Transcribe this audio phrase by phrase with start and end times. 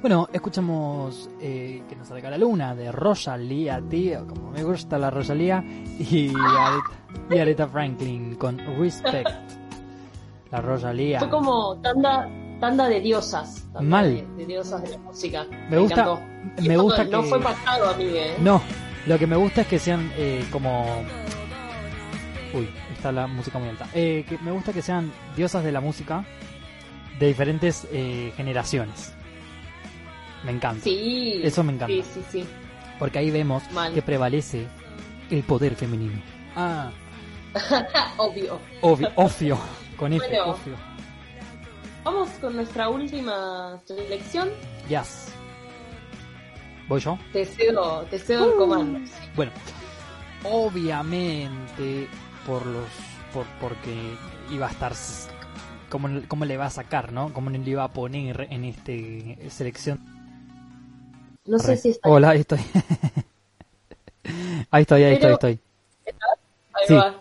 [0.00, 5.10] Bueno, escuchamos eh, que nos saca la luna de Rosalía, tío, como me gusta la
[5.10, 5.62] Rosalía,
[5.98, 9.28] y Aretha, y Aretha Franklin con Respect.
[10.52, 11.18] La Rosalía.
[11.18, 12.28] Fue como tanda,
[12.60, 13.64] tanda de diosas.
[13.72, 14.14] tanda Mal.
[14.14, 15.46] De, de diosas de la música.
[15.68, 16.20] Me gusta- encantó.
[16.62, 18.30] me no- gusta No que- fue pactado, amigue.
[18.32, 18.36] ¿eh?
[18.40, 18.62] No,
[19.06, 20.86] lo que me gusta es que sean eh, como...
[22.54, 23.88] Uy, está la música muy alta.
[23.92, 26.24] Eh, que me gusta que sean diosas de la música
[27.18, 29.12] de diferentes eh, generaciones.
[30.44, 30.82] Me encanta.
[30.84, 31.40] Sí.
[31.42, 31.92] Eso me encanta.
[31.94, 32.44] Sí, sí, sí.
[32.98, 33.92] Porque ahí vemos Mal.
[33.94, 34.66] que prevalece
[35.30, 36.20] el poder femenino.
[36.56, 36.90] Ah,
[38.18, 38.58] Obvio.
[38.82, 39.58] obvio, obvio.
[39.96, 40.44] Con F, Bueno.
[40.52, 40.74] obvio.
[42.04, 44.48] Vamos con nuestra última selección.
[44.88, 45.32] Yes.
[46.88, 47.18] ¿Voy yo?
[47.32, 49.00] Te cedo, te cedo el comando.
[49.36, 49.50] Bueno,
[50.44, 52.08] obviamente
[52.46, 52.86] por los
[53.32, 53.94] por porque
[54.50, 54.92] iba a estar
[55.90, 57.32] cómo, cómo le va a sacar, ¿no?
[57.34, 60.00] Cómo le iba a poner en este selección.
[61.48, 62.08] No sé si está.
[62.08, 62.60] Hola, ahí estoy.
[64.70, 65.60] ahí estoy, ahí Pero- estoy, estoy.
[66.74, 66.94] Ahí sí.
[66.94, 67.14] va.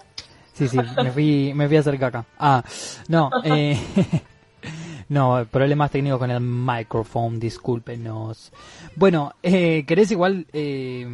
[0.53, 2.25] Sí, sí, me fui me fui a acercar acá.
[2.38, 2.64] Ah,
[3.08, 3.78] no, eh
[5.09, 8.52] No, problemas técnicos con el micrófono, discúlpenos.
[8.95, 11.08] Bueno, eh, ¿querés igual eh,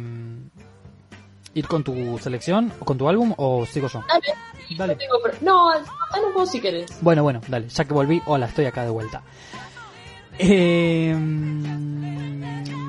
[1.54, 4.02] ir con tu selección o con tu álbum o sigo yo?
[4.08, 4.34] Dale.
[4.76, 4.94] Dale.
[4.94, 6.90] No, tengo no, dale vos si querés.
[7.02, 9.22] Bueno, bueno, dale, ya que volví, hola, estoy acá de vuelta.
[10.38, 11.14] Eh,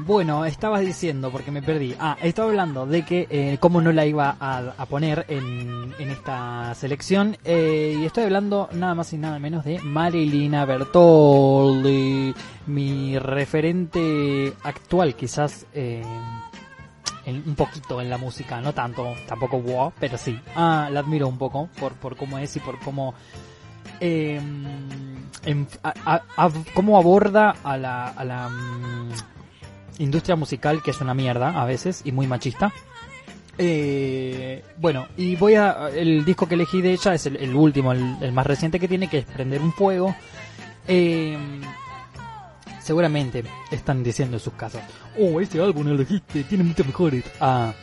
[0.06, 1.96] bueno, estabas diciendo, porque me perdí.
[2.00, 7.38] Ah, estaba hablando de que eh, cómo no la iba a, poner en, esta selección.
[7.44, 12.34] eh, y estoy hablando nada más y nada menos de Marilina Bertoldi,
[12.68, 15.66] mi referente actual, quizás.
[15.74, 16.03] Eh,
[17.28, 20.40] un poquito en la música, no tanto, tampoco wow, pero sí.
[20.56, 23.16] Ah, la admiro un poco por, por cómo es y por cómo
[24.00, 24.40] eh,
[26.74, 29.12] cómo aborda a la, a la mm,
[30.00, 32.73] industria musical que es una mierda a veces y muy machista.
[33.57, 38.17] Eh, bueno, y voy a el disco que elegí de ella es el, último, el,
[38.22, 40.16] el más reciente que tiene que es Prender un fuego.
[40.88, 41.38] Eh,
[42.85, 44.84] seguramente están diciendo en sus casas,
[45.17, 47.23] oh, este álbum elegiste, tiene muchos mejores.
[47.39, 47.73] Ah,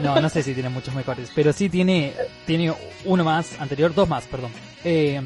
[0.00, 2.14] no, no sé si tiene muchos mejores, pero sí tiene,
[2.46, 2.72] tiene
[3.04, 4.52] uno más, anterior, dos más, perdón.
[4.84, 5.20] Eh,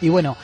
[0.00, 0.36] y bueno,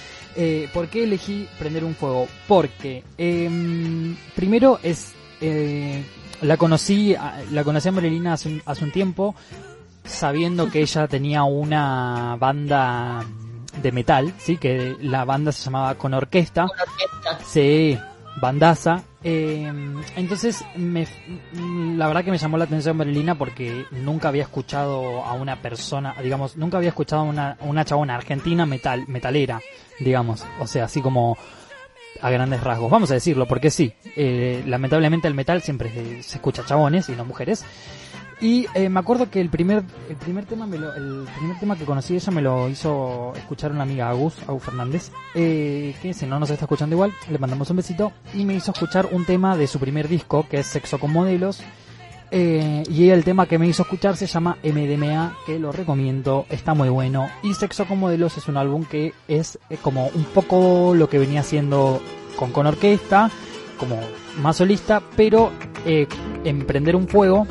[0.42, 2.26] eh, ¿por qué elegí prender un fuego?
[2.48, 5.12] Porque eh, primero es,
[5.42, 6.02] eh,
[6.40, 9.34] la conocí, a- la conocí a Marilina hace un, hace un tiempo,
[10.04, 13.22] sabiendo que ella tenía una banda
[13.82, 16.66] de metal, sí, que la banda se llamaba Con Orquesta.
[16.66, 17.44] Con orquesta.
[17.46, 17.98] Sí,
[18.36, 19.04] bandaza.
[19.22, 19.70] Eh,
[20.16, 21.06] entonces, me,
[21.96, 26.14] la verdad que me llamó la atención Marilina porque nunca había escuchado a una persona,
[26.22, 29.60] digamos, nunca había escuchado a una, una chabona argentina metal, metalera,
[29.98, 30.44] digamos.
[30.60, 31.36] O sea, así como
[32.20, 32.90] a grandes rasgos.
[32.90, 37.12] Vamos a decirlo, porque sí, eh, lamentablemente el metal siempre se, se escucha chabones y
[37.12, 37.64] no mujeres.
[38.40, 41.76] Y eh, me acuerdo que el primer, el primer tema me lo, el primer tema
[41.76, 46.26] que conocí ella me lo hizo escuchar una amiga Agus, Agus Fernández, eh, que si
[46.26, 49.58] no nos está escuchando igual, le mandamos un besito, y me hizo escuchar un tema
[49.58, 51.62] de su primer disco, que es Sexo con Modelos,
[52.30, 56.72] eh, y el tema que me hizo escuchar se llama MDMA, que lo recomiendo, está
[56.72, 57.28] muy bueno.
[57.42, 61.40] Y Sexo con Modelos es un álbum que es como un poco lo que venía
[61.40, 62.00] haciendo
[62.36, 63.30] con Con Orquesta,
[63.78, 63.98] como
[64.40, 65.50] más solista, pero
[65.84, 66.06] eh,
[66.44, 67.46] Emprender un Fuego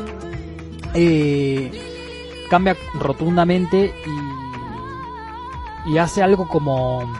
[0.94, 1.72] eh,
[2.50, 3.94] cambia rotundamente
[5.86, 7.12] y, y hace algo como...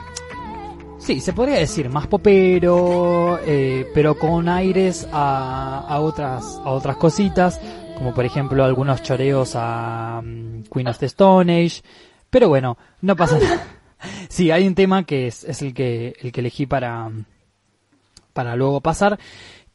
[0.98, 6.98] Sí, se podría decir más popero, eh, pero con aires a, a otras a otras
[6.98, 7.60] cositas,
[7.98, 11.82] como por ejemplo algunos choreos a mm, Queen of the Stone Age.
[12.30, 13.68] Pero bueno, no pasa nada.
[14.30, 17.12] Sí, hay un tema que es, es el que el que elegí para
[18.32, 19.20] para luego pasar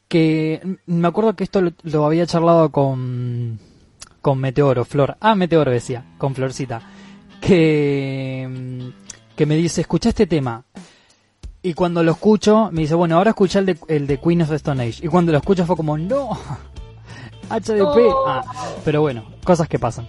[0.07, 3.59] que mm, me acuerdo que esto lo, lo había charlado con
[4.25, 5.17] con Meteoro, Flor.
[5.19, 6.81] Ah, Meteoro decía, con Florcita.
[7.39, 8.91] Que
[9.35, 10.63] que me dice, "Escucha este tema."
[11.61, 14.49] Y cuando lo escucho, me dice, bueno, ahora escucha el de, el de Queen of
[14.49, 15.05] the Stone Age.
[15.05, 16.31] Y cuando lo escucho fue como, no.
[17.51, 18.11] HDP.
[18.25, 18.43] Ah,
[18.83, 20.07] pero bueno, cosas que pasan.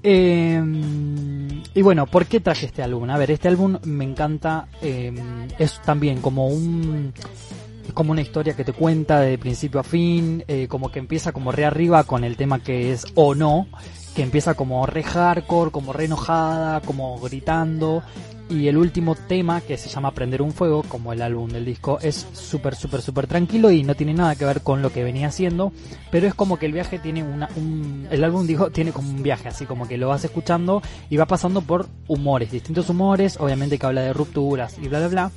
[0.00, 0.62] Eh,
[1.74, 3.10] y bueno, ¿por qué traje este álbum?
[3.10, 4.68] A ver, este álbum me encanta.
[4.80, 5.12] Eh,
[5.58, 7.12] es también como un
[7.96, 11.50] como una historia que te cuenta de principio a fin, eh, como que empieza como
[11.50, 13.68] re arriba con el tema que es o no,
[14.14, 18.02] que empieza como re hardcore, como re enojada, como gritando,
[18.50, 21.98] y el último tema que se llama Prender un Fuego, como el álbum del disco,
[22.02, 25.28] es súper, súper, súper tranquilo y no tiene nada que ver con lo que venía
[25.28, 25.72] haciendo,
[26.10, 29.22] pero es como que el viaje tiene una, un, el álbum digo, tiene como un
[29.22, 33.78] viaje, así como que lo vas escuchando y va pasando por humores, distintos humores, obviamente
[33.78, 35.32] que habla de rupturas y bla, bla, bla,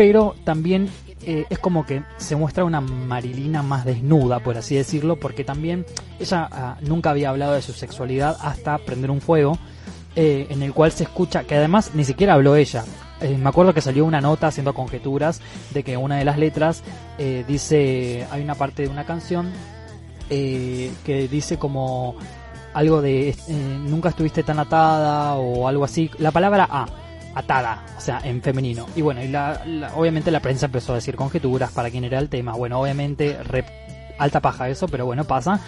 [0.00, 0.88] pero también
[1.26, 5.84] eh, es como que se muestra una Marilina más desnuda, por así decirlo, porque también
[6.18, 9.58] ella ah, nunca había hablado de su sexualidad hasta prender un fuego,
[10.16, 12.82] eh, en el cual se escucha, que además ni siquiera habló ella.
[13.20, 15.42] Eh, me acuerdo que salió una nota haciendo conjeturas
[15.74, 16.82] de que una de las letras
[17.46, 19.52] dice, hay una parte de una canción
[20.30, 22.14] que dice como
[22.72, 23.36] algo de
[23.86, 26.86] nunca estuviste tan atada o algo así, la palabra A
[27.34, 28.86] atada, o sea, en femenino.
[28.96, 29.62] Y bueno, y la,
[29.94, 32.52] obviamente la prensa empezó a decir conjeturas para quién era el tema.
[32.52, 33.36] Bueno, obviamente
[34.18, 35.60] alta paja eso, pero bueno, pasa.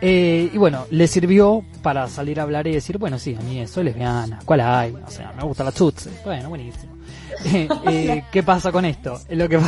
[0.00, 3.66] Eh, y bueno, le sirvió para salir a hablar y decir, bueno, sí, a mí
[3.66, 4.92] soy lesbiana, ¿cuál hay?
[4.92, 6.10] O sea, me gusta la tutsi.
[6.24, 6.94] Bueno, buenísimo.
[7.44, 9.20] Eh, eh, ¿Qué pasa con esto?
[9.30, 9.60] Lo que,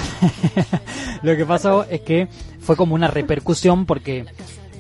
[1.22, 2.28] lo que pasó es que
[2.60, 4.24] fue como una repercusión porque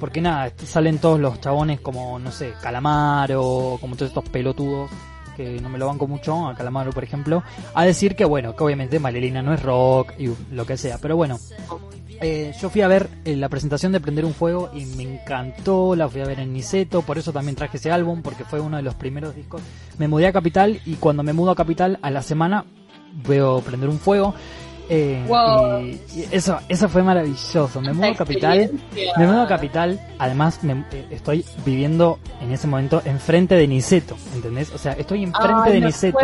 [0.00, 4.90] porque nada, salen todos los chabones como, no sé, Calamaro, como todos estos pelotudos
[5.38, 8.64] que no me lo banco mucho, a Calamaro por ejemplo, a decir que bueno, que
[8.64, 11.38] obviamente Marilina no es rock y lo que sea, pero bueno,
[12.20, 15.94] eh, yo fui a ver eh, la presentación de Prender un Fuego y me encantó,
[15.94, 18.76] la fui a ver en Niceto, por eso también traje ese álbum, porque fue uno
[18.76, 19.62] de los primeros discos.
[19.96, 22.64] Me mudé a Capital y cuando me mudo a Capital a la semana
[23.26, 24.34] veo Prender un Fuego
[24.88, 27.80] eh, y, eso, eso fue maravilloso.
[27.80, 28.70] Me mudo a Capital.
[29.16, 30.00] Me mudo a Capital.
[30.18, 34.72] Además, me, eh, estoy viviendo en ese momento enfrente de Niceto, ¿entendés?
[34.72, 36.18] O sea, estoy enfrente de Niceto.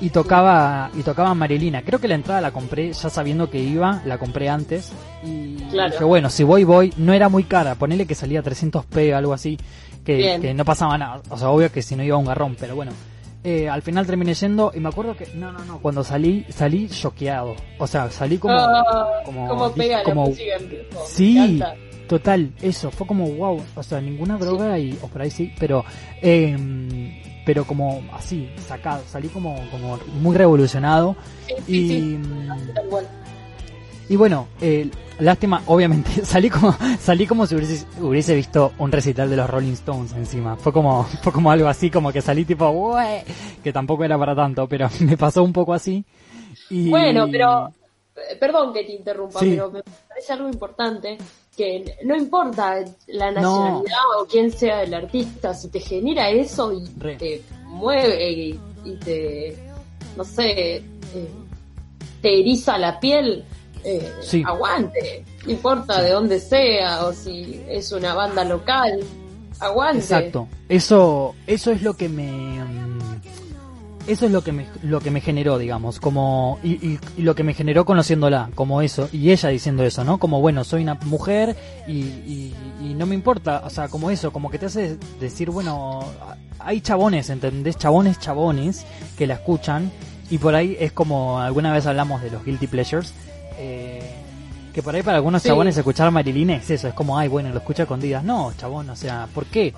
[0.00, 1.82] Y tocaba, y tocaba Marilina.
[1.82, 4.92] Creo que la entrada la compré ya sabiendo que iba, la compré antes.
[5.22, 6.92] Y dije, bueno, si voy, voy.
[6.96, 7.76] No era muy cara.
[7.76, 9.58] Ponele que salía 300p, algo así.
[10.04, 11.22] Que, que no pasaba nada.
[11.30, 12.92] O sea, obvio que si no iba a un garrón, pero bueno.
[13.46, 16.88] Eh, al final terminé yendo y me acuerdo que no no no cuando salí salí
[16.88, 17.54] choqueado.
[17.78, 20.32] O sea salí como ah, como como, pega como
[21.06, 21.60] sí
[22.08, 25.84] total eso fue como wow o sea ninguna droga y o por ahí sí pero
[26.22, 26.56] eh,
[27.44, 31.14] pero como así sacado salí como como muy revolucionado
[31.66, 32.16] y
[34.08, 37.54] y bueno, eh, lástima, obviamente, salí como, salí como si
[38.00, 40.56] hubiese, visto un recital de los Rolling Stones encima.
[40.56, 42.96] Fue como, fue como algo así, como que salí tipo,
[43.62, 46.04] que tampoco era para tanto, pero me pasó un poco así.
[46.70, 46.90] Y...
[46.90, 47.68] Bueno, pero,
[48.16, 51.18] eh, perdón que te interrumpa, pero me parece algo importante,
[51.56, 56.84] que no importa la nacionalidad o quién sea el artista, si te genera eso y
[57.16, 59.56] te mueve y, te,
[60.16, 60.82] no sé, eh,
[62.20, 63.44] te eriza la piel,
[63.84, 69.00] eh, aguante, no importa de dónde sea o si es una banda local,
[69.60, 70.00] aguante.
[70.00, 72.30] Exacto, eso, eso es lo que me...
[72.30, 72.94] Mm,
[74.06, 77.54] eso es lo que me, lo que me generó, digamos, como, y, lo que me
[77.54, 80.18] generó conociéndola, como eso, y ella diciendo eso, ¿no?
[80.18, 81.56] Como, bueno, soy una mujer
[81.88, 82.52] y,
[82.84, 86.04] y no me importa, o sea, como eso, como que te hace decir, bueno,
[86.58, 87.78] hay chabones, ¿entendés?
[87.78, 88.84] Chabones, chabones,
[89.16, 89.90] que la escuchan,
[90.30, 93.12] y por ahí es como, alguna vez hablamos de los guilty pleasures,
[93.58, 94.02] eh,
[94.72, 97.58] que por ahí para algunos chabones escuchar Marilina es eso, es como, ay, bueno, lo
[97.58, 98.24] escucha con días.
[98.24, 99.72] No, chabón, o sea, ¿por qué?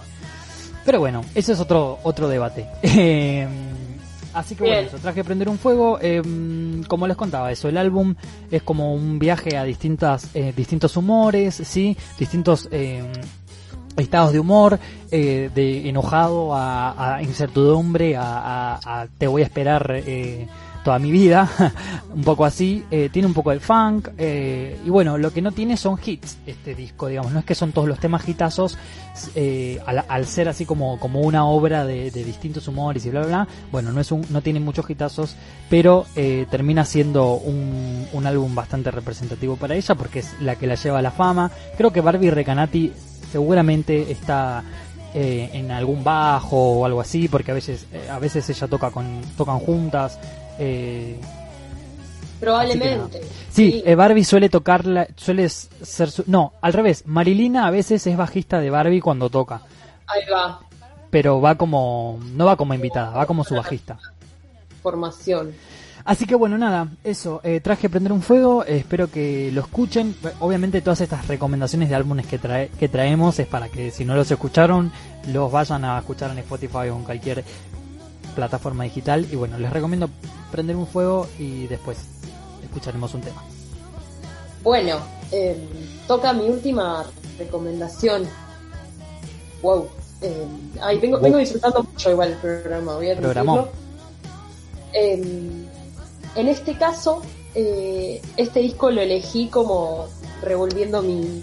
[0.84, 2.66] Pero bueno, ese es otro otro debate.
[2.82, 3.46] Eh,
[4.32, 5.98] así que bueno, eso, traje Prender un Fuego.
[6.00, 6.22] Eh,
[6.88, 8.14] como les contaba, eso, el álbum
[8.50, 11.96] es como un viaje a distintas distintos humores, ¿sí?
[12.18, 12.68] Distintos
[13.96, 14.78] estados de humor,
[15.10, 20.02] de enojado a, incertidumbre, a, a, te voy a esperar
[20.86, 21.50] toda mi vida,
[22.14, 25.50] un poco así, eh, tiene un poco de funk, eh, y bueno, lo que no
[25.50, 28.78] tiene son hits este disco, digamos, no es que son todos los temas hitazos,
[29.34, 33.48] eh, al, ser así como, como una obra de, distintos humores y bla bla bla,
[33.72, 35.34] bueno, no es un, no tiene muchos hitazos,
[35.68, 40.76] pero termina siendo un, un álbum bastante representativo para ella porque es la que la
[40.76, 42.92] lleva a la fama, creo que Barbie Recanati
[43.32, 44.62] seguramente está
[45.14, 49.58] en algún bajo o algo así porque a veces a veces ella toca con tocan
[49.60, 50.18] juntas
[50.58, 51.18] eh,
[52.40, 53.22] Probablemente.
[53.50, 56.24] Sí, eh, Barbie suele tocarla, suele ser su...
[56.26, 59.62] No, al revés, Marilina a veces es bajista de Barbie cuando toca.
[60.06, 60.60] Ahí va.
[61.10, 63.98] Pero va como, no va como invitada, va como su bajista.
[64.76, 65.54] información.
[66.04, 70.14] Así que bueno, nada, eso, eh, traje Prender un Fuego, eh, espero que lo escuchen.
[70.38, 74.14] Obviamente todas estas recomendaciones de álbumes que, trae, que traemos es para que si no
[74.14, 74.92] los escucharon,
[75.32, 77.42] los vayan a escuchar en Spotify o en cualquier
[78.36, 79.26] plataforma digital.
[79.32, 80.08] Y bueno, les recomiendo
[80.52, 81.98] Prender un Fuego y después
[82.62, 83.42] escucharemos un tema.
[84.62, 84.98] Bueno,
[85.32, 85.56] em,
[86.06, 87.04] toca mi última
[87.38, 88.28] recomendación.
[89.62, 89.88] Wow.
[90.22, 90.46] Eh,
[90.80, 93.68] ay, vengo, vengo, disfrutando mucho igual el programa, voy a Programó.
[94.92, 95.20] Eh,
[96.36, 97.22] en este caso,
[97.54, 100.06] eh, este disco lo elegí como
[100.42, 101.42] revolviendo mi,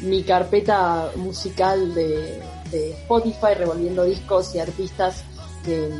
[0.00, 2.42] mi carpeta musical de,
[2.72, 5.24] Spotify, revolviendo discos y artistas
[5.64, 5.90] que,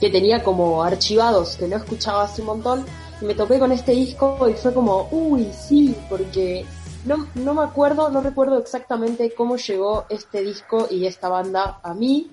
[0.00, 2.84] que, tenía como archivados, que no escuchaba hace un montón.
[3.20, 6.64] Y me topé con este disco y fue como, uy, sí, porque
[7.04, 11.94] no, no me acuerdo, no recuerdo exactamente cómo llegó este disco y esta banda a
[11.94, 12.30] mí.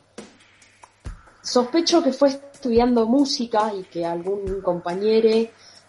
[1.42, 5.30] Sospecho que fue estudiando música y que algún compañero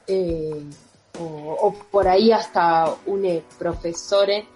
[0.07, 0.65] eh,
[1.21, 4.47] o, por ahí hasta un eh, profesor eh,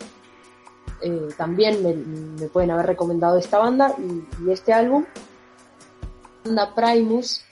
[1.36, 5.04] también me, pueden haber recomendado esta banda y, este álbum.
[6.44, 7.42] Banda Primus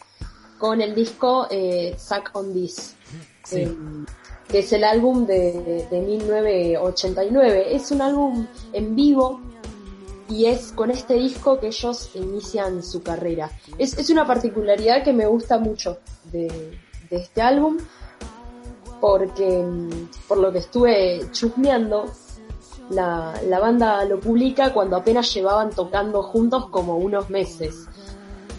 [0.59, 1.49] con el disco
[1.97, 2.95] Suck on This.
[4.49, 7.75] que es el álbum de, de 1989.
[7.75, 9.41] Es un álbum en vivo
[10.31, 13.51] y es con este disco que ellos inician su carrera.
[13.79, 15.99] Es, es una particularidad que me gusta mucho
[16.33, 16.79] de,
[17.11, 17.77] este álbum
[19.01, 19.65] porque
[20.29, 22.07] por lo que estuve chusmeando,
[22.91, 27.89] la, la, banda lo publica cuando apenas llevaban tocando juntos como unos meses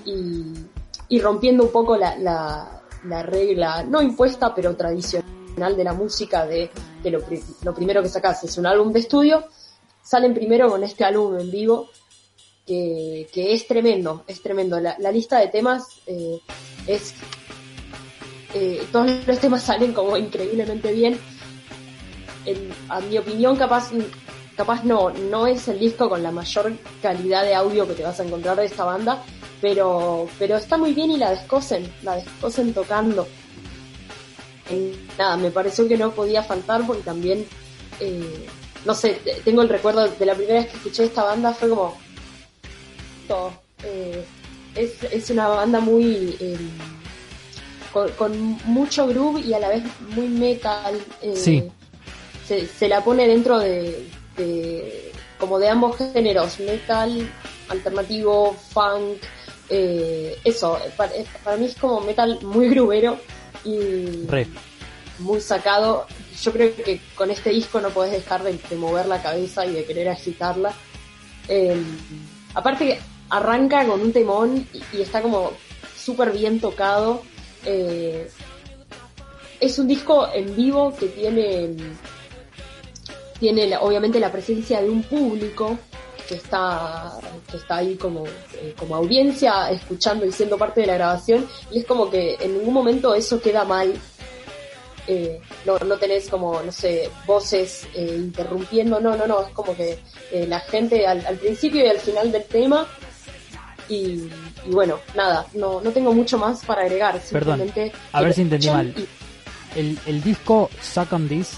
[0.06, 6.46] y, rompiendo un poco la, la, la, regla, no impuesta pero tradicional de la música
[6.46, 6.70] de
[7.04, 7.20] que lo,
[7.64, 9.46] lo primero que sacas es un álbum de estudio
[10.04, 11.90] salen primero con este álbum en vivo,
[12.66, 14.80] que, es tremendo, es tremendo.
[14.80, 16.40] La, lista de temas eh,
[16.88, 17.14] es...
[18.54, 21.18] Eh, todos los temas salen como increíblemente bien.
[22.90, 23.92] a mi opinión, capaz,
[24.58, 28.20] capaz no, no es el disco con la mayor calidad de audio que te vas
[28.20, 29.24] a encontrar de esta banda,
[29.62, 33.28] pero, pero está muy bien y la descosen, la descosen tocando.
[35.18, 37.46] nada, me pareció que no podía faltar porque también
[38.00, 38.48] eh,
[38.86, 41.98] no sé, tengo el recuerdo de la primera vez que escuché esta banda, fue como...
[43.28, 43.54] Todo.
[43.84, 44.26] Eh,
[44.76, 46.36] es, es, una banda muy...
[46.40, 46.70] Em,
[48.18, 49.84] con, mucho groove y a la vez
[50.16, 51.00] muy metal.
[51.22, 51.72] Eh, sí.
[52.48, 57.30] Se, se, la pone dentro de, de, como de ambos géneros, metal,
[57.70, 59.22] alternativo, funk,
[59.72, 61.14] eh, eso, para,
[61.44, 63.18] para, mí es como metal muy grubero
[63.64, 64.28] y
[65.20, 66.06] muy sacado
[66.42, 69.86] yo creo que con este disco no podés dejar de, mover la cabeza y de
[69.86, 70.74] querer agitarla.
[71.48, 71.82] Eh,
[72.54, 73.00] aparte que
[73.30, 75.52] arranca con un temón y, está como
[75.96, 77.22] súper bien tocado.
[77.66, 78.30] Eh,
[79.60, 81.76] es un disco en vivo que tiene,
[83.40, 85.78] tiene obviamente la presencia de un público
[86.32, 87.12] que está,
[87.50, 91.80] que está ahí como, eh, como audiencia, escuchando y siendo parte de la grabación, y
[91.80, 93.94] es como que en ningún momento eso queda mal
[95.08, 99.76] eh, no, no tenés como, no sé, voces eh, interrumpiendo, no, no, no, es como
[99.76, 100.00] que
[100.32, 102.88] eh, la gente al, principio y al final del tema
[103.90, 104.30] y,
[104.68, 107.20] bueno, nada, no, no tengo mucho más para agregar.
[107.30, 107.74] Perdón,
[108.14, 108.96] a ver si entendí mal.
[109.76, 111.58] El, el disco Suck on This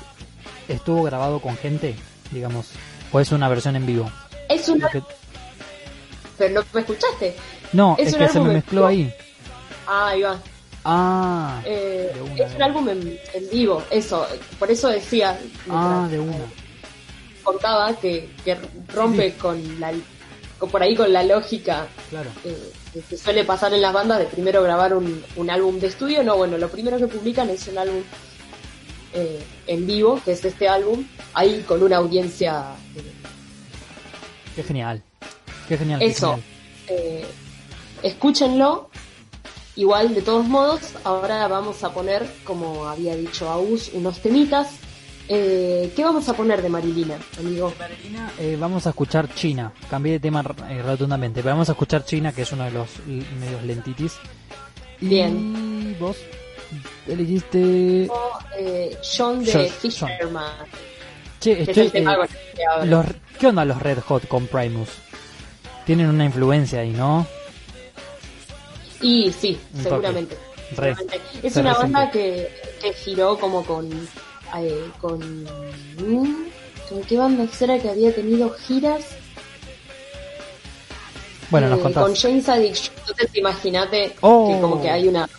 [0.68, 1.96] estuvo grabado con gente,
[2.32, 2.72] digamos,
[3.12, 4.10] o es una versión en vivo.
[4.54, 4.90] Es una...
[6.38, 7.36] Pero no me escuchaste.
[7.74, 9.14] No, es, que se me mezcló ahí.
[9.88, 10.40] Ah, ahí va.
[10.86, 13.20] Ah, eh, es un álbum en,
[13.52, 14.28] vivo, eso,
[14.60, 15.40] por eso decía.
[15.70, 16.36] Ah, de una.
[17.44, 18.58] Contaba que, que
[18.94, 19.94] rompe con la
[20.68, 22.30] por ahí con la lógica claro.
[22.46, 22.72] eh,
[23.10, 26.24] que suele pasar en las bandas de primero grabar un, un, álbum de estudio.
[26.24, 28.02] No, bueno, lo primero que publican es un álbum
[29.14, 32.64] eh, en vivo, que es este álbum, ahí con una audiencia.
[34.56, 35.04] Qué genial,
[35.68, 36.02] qué genial.
[36.02, 36.40] Eso,
[36.88, 37.26] eh,
[38.02, 38.90] escúchenlo
[39.76, 44.78] Igual, de todos modos, ahora vamos a poner, como había dicho Aus, unos temitas.
[45.28, 47.74] Eh, ¿Qué vamos a poner de Marilina, amigo?
[47.80, 49.74] Marilina, eh, vamos a escuchar China.
[49.90, 52.88] Cambié de tema eh, rotundamente, pero vamos a escuchar China, que es uno de los
[53.08, 54.14] medios lentitis.
[55.00, 55.90] Bien.
[55.90, 56.18] Y vos
[57.08, 58.08] elegiste.
[58.60, 60.68] Eh, John de Fisherman.
[61.40, 61.92] Che, estoy,
[62.86, 63.06] los,
[63.44, 64.88] ¿Qué onda los Red Hot con Primus?
[65.86, 67.28] Tienen una influencia ahí, ¿no?
[69.02, 70.38] Y sí, seguramente.
[71.44, 72.50] Es una banda que,
[72.82, 73.92] que giró como con.
[74.56, 75.46] Eh, con.
[76.88, 79.04] ¿Con qué banda será que había tenido giras?
[81.50, 82.02] Bueno, nos contás.
[82.02, 84.58] Con James Addiction, entonces imagínate que oh.
[84.62, 85.30] como que hay una...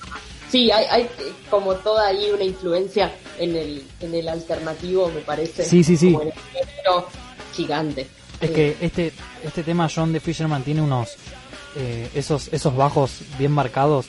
[0.50, 1.10] Sí, hay, hay
[1.48, 5.64] como toda ahí una influencia en el, en el alternativo, me parece.
[5.64, 6.14] Sí, sí, sí.
[6.52, 7.06] Pero
[7.54, 8.06] gigante.
[8.40, 11.16] Es que este, este tema John de Fisherman tiene unos
[11.76, 14.06] eh, esos esos bajos bien marcados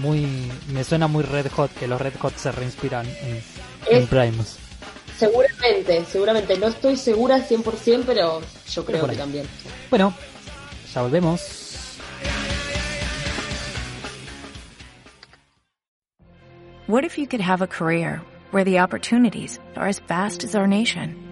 [0.00, 0.28] muy
[0.68, 3.04] me suena muy Red Hot que los Red Hot se reinspiran
[3.90, 4.58] en, Primus.
[5.18, 6.56] seguramente seguramente.
[6.58, 8.40] No estoy segura 100% pero
[8.70, 9.46] yo creo que también.
[9.90, 10.14] Bueno
[10.94, 11.98] ya volvemos.
[16.86, 20.66] What if you could have a career where the opportunities are as vast as our
[20.66, 21.31] nation